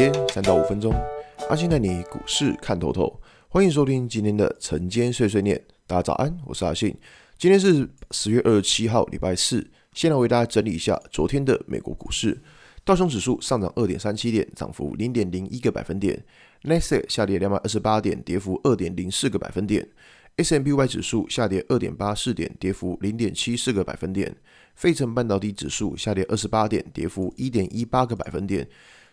[0.00, 0.94] 天三到五分钟，
[1.50, 3.20] 阿信带你股市看透透。
[3.50, 5.62] 欢迎收听今天的晨间碎碎念。
[5.86, 6.96] 大家早安，我是阿信。
[7.36, 9.70] 今天是十月二十七号，礼拜四。
[9.92, 12.40] 先来为大家整理一下昨天的美国股市。
[12.82, 16.24] 道琼指数上涨二点三七点，涨幅零点零一个百分点。
[16.62, 19.86] 纳斯达克下跌两百二十八点，跌幅二点零四个百分点。
[20.36, 24.34] S M P Y 指数下跌二点八四点，跌幅零点七四个百分点。
[24.74, 28.66] 费城半导体指数下跌二十八点，跌幅一点一八个百分点。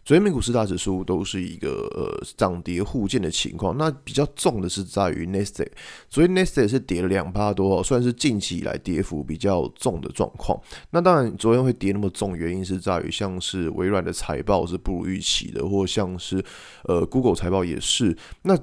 [0.07, 5.67] 昨天美股四大指数都是一个呃涨跌互见的情况，那比较重的是在于 Nasdaq，
[6.09, 10.57] 所以 Nasdaq 是跌了两趴多，算是近期以来跌幅比较重的状况。
[10.91, 16.41] 那当然，昨天会跌那么重，原因是在于像是微软的财报是不如预期的，或像是
[16.85, 18.57] 呃 Google 财报也是那。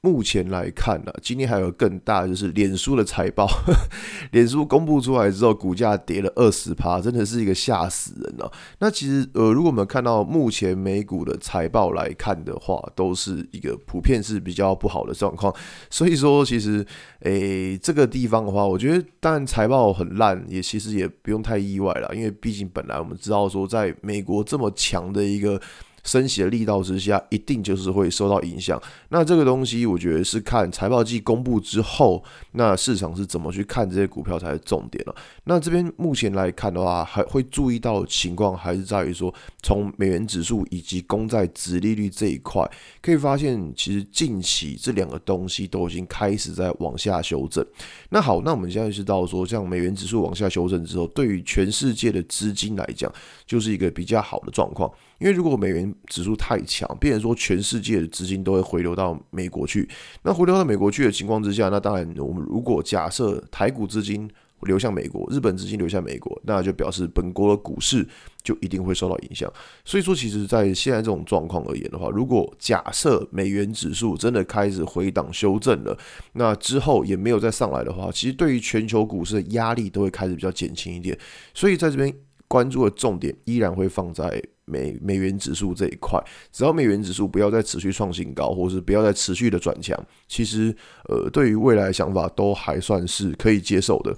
[0.00, 3.48] 目前来看呢、今天还有更大就是脸书的财报，
[4.32, 8.50] 脸书公布出来之后，股价跌了二十趴，真的是一个吓死人啊！
[8.78, 15.54] 那其实呃，如果我们看到目前美股的财报来看的话，都是一个普遍是比较不好的状况。
[15.90, 16.84] 所以说，其实
[17.20, 25.60] 诶、这个地方的话，我觉得当然财报很烂，也其实也不用太意外了，因为毕竟本来我们知道说，在美国这么强的一个。
[26.06, 28.80] 升息的力道之下，一定就是会受到影响。
[29.10, 35.14] 那这个东西，我觉得是看财报季公布之后，那市场是怎么去看这些股票才是重点了。
[35.44, 42.66] 那这边目前来看的话，还会注意到情况还是在于说，从美元指数以及公债殖利率这一块，
[43.02, 47.66] 可以发现，其实近期这两个东西都已经开始在往下修正。
[48.10, 53.12] 那好，那我们现在知道说，像美元指数往下修正之后，对于全世界的资金来讲，
[53.44, 54.88] 就是一个比较好的状况。
[55.18, 59.88] 因为如果美元指数太强，变成说全世界的资金都会回流到美国去，
[60.22, 64.30] 那回流到美国去的情况之下，那当然我们如果假设台股资金
[64.62, 68.04] 流向美国，日本资金流向美国，那就表示本国的股市
[68.42, 69.52] 就一定会受到影响。
[69.84, 75.96] 所以说，其实，在现在这种状况而言的话，如果假设美元指数真的开始回档修正了，
[76.32, 81.16] 那之后也没有再上来的话，其实对于全球股市的压力都会开始比较减轻一点。
[81.52, 82.12] 所以在这边
[82.48, 84.42] 关注的重点依然会放在。
[84.66, 86.22] 美美元指数这一块，
[86.52, 90.74] 只要美元指数不要再持续创新高，或是不要再持续的转强，其实
[91.08, 94.14] 呃，对于未来想法都还算是可以接受的。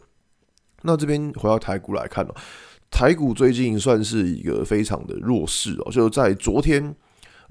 [0.82, 2.34] 那这边回到台股来看哦，
[2.91, 6.94] 台股最近算是一个非常的弱势哦，就在昨天，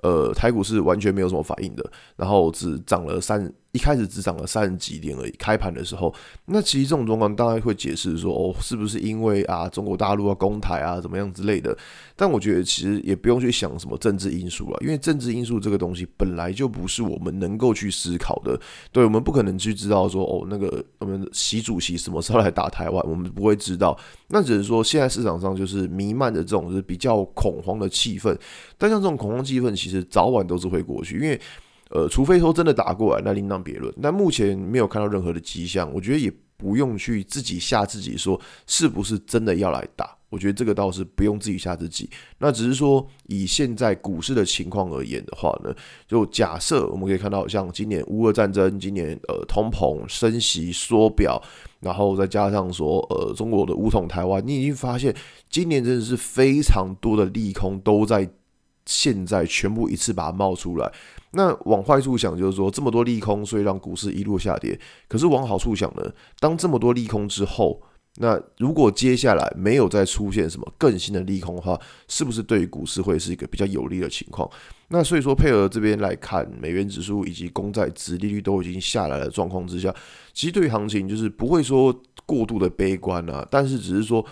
[0.03, 3.53] 呃，台股是完全没有什么反应的，然后只涨了三。
[3.71, 5.31] 一开始只涨了三十几点而已。
[5.31, 6.13] 开盘的时候，
[6.45, 11.77] 那其实这种状况当然会解释说，哦，是不是因为啊中国大陆啊攻台啊，怎么样之类的？
[12.15, 18.59] 但我觉得其实也不用去想什么政治因素了，因为政治因素这个东西本来就不是我们能够去思考的。
[18.91, 23.97] 对，我们不可能去知道说，哦，那个我们习主席什么时候来打台湾，我们不会知道。
[24.29, 28.35] 那只是说现在市场上就是弥漫着这种是比较恐慌的气氛。
[28.77, 31.39] 但像这种恐慌气氛，其实早晚都是会过去，因为。
[31.89, 33.93] 呃，除非说真的打过来，那另当别论。
[34.01, 40.15] 但目前没有看到任何的迹象，我觉得也不用去自己吓自己，说是不是真的要来打。
[40.29, 42.09] 我觉得这个倒是不用自己吓自己。
[42.39, 45.73] 那只是说，以现在股市的情况而言的话呢，
[46.05, 51.41] 就假设我们可以看到，像今年乌俄战争，今年呃通膨升息缩表，
[51.79, 55.15] 然后再加上说呃中国的武统台湾，你已经发现
[55.49, 58.29] 今年真的是非常多的利空都在
[58.85, 60.91] 现在全部一次把它冒出来。
[61.37, 64.77] 那往坏处想，就是说这么多利空，所以让股市一路下跌。
[65.07, 67.79] 可是往好处想呢，当这么多利空之后，
[68.15, 74.49] 那如果接下来没有再出现什么更新的利空的话，是不是对于股市会是一个比较有利的情况？
[74.87, 79.93] 那所以说，配合这边来看，美元指数以及公债殖利率都已经下来的状况之下，
[80.33, 81.93] 其实对于行情就是不会说
[82.25, 84.25] 过度的悲观啊，但是只是说，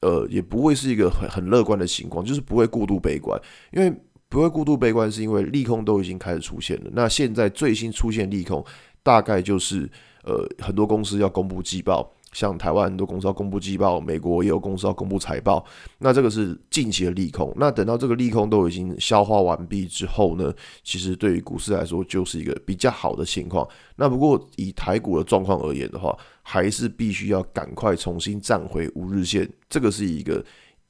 [0.00, 3.94] 呃，也不会是一个很很乐观的情况，就是不会过度悲观，因为。
[4.28, 6.90] 不会过度悲观，是因为利空都已经开始出现了。
[6.92, 8.64] 那现在最新出现利空，
[9.02, 9.90] 大概就是
[10.22, 15.64] 呃很多公司要公布季报，像台湾很多公司要公布季报，美国也有公司要公布财报。
[15.96, 17.50] 那这个是近期的利空。
[17.56, 20.52] 那等到这个利空都已经消化完毕之后呢，
[20.84, 23.66] 其实对于股市来说就是一个比较好的情况。
[23.96, 29.48] 那不过以台股的状况而言的话，还是必须要赶快重新站回五日线。
[29.70, 30.44] 这个是一个。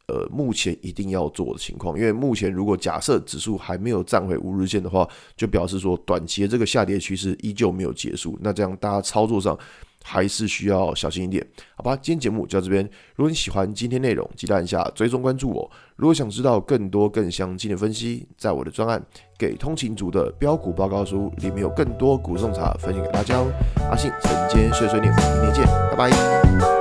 [0.08, 5.06] 呃，目前一定要做的情况，因为目前如果假设指数还没有站回五日线的话，
[5.36, 8.38] 就表示说短期的这个下跌趋势依旧没有结束。
[8.40, 9.56] 那这样大家操作上
[10.02, 11.46] 还是需要小心一点，
[11.76, 11.94] 好吧？
[11.96, 12.82] 今天节目就到这边。
[13.16, 15.70] 如果你喜欢今天内容，记得按下追踪关注我。
[15.96, 18.98] 如果想知道更多更详尽的分析，在我的专案
[19.36, 23.52] 《给通勤族的标股报告书》里面有更多股种茶分享给大家哦。
[23.90, 26.77] 阿信晨间碎碎念，明天见，拜拜。